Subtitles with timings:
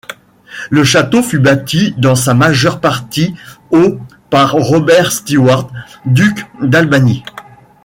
[0.71, 3.35] Le château fut bâti dans sa majeure partie
[3.69, 3.99] au
[4.31, 5.69] par Robert Stewart,
[6.07, 7.23] duc d’Albany.